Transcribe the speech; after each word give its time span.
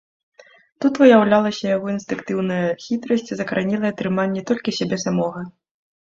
Тут 0.85 0.93
выяўлялася 1.01 1.65
яго 1.75 1.87
інстынктыўная 1.95 2.65
хітрасць, 2.87 3.27
закаранелае 3.43 3.93
трыманне 4.01 4.41
толькі 4.51 4.77
сябе 4.81 4.97
самога. 5.07 5.47